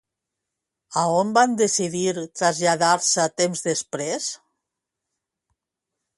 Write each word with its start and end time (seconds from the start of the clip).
A 1.01 1.03
on 1.17 1.33
van 1.37 1.53
decidir 1.59 2.15
traslladar-se 2.39 3.27
temps 3.43 3.63
després? 3.69 4.33